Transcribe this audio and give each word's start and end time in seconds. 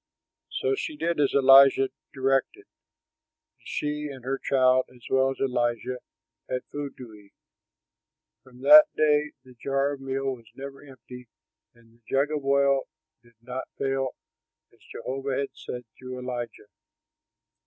'"So 0.61 0.73
she 0.73 0.97
did 0.97 1.19
as 1.19 1.35
Elijah 1.35 1.89
directed; 2.11 2.63
and 3.59 3.67
she 3.67 4.07
and 4.11 4.25
her 4.25 4.39
child, 4.39 4.85
as 4.91 5.05
well 5.11 5.29
as 5.29 5.39
Elijah, 5.39 5.99
had 6.49 6.63
food 6.71 6.97
to 6.97 7.13
eat. 7.13 7.33
From 8.43 8.61
that 8.61 8.85
day 8.97 9.33
the 9.43 9.53
jar 9.53 9.91
of 9.91 10.01
meal 10.01 10.33
was 10.35 10.49
never 10.55 10.81
empty 10.81 11.27
and 11.75 11.93
the 11.93 12.01
jug 12.09 12.31
of 12.31 12.43
oil 12.43 12.87
did 13.21 13.35
not 13.43 13.67
fail, 13.77 14.15
as 14.73 14.79
Jehovah 14.91 15.37
had 15.41 15.49
said 15.55 15.85
through 15.95 16.17
Elijah. 16.17 16.65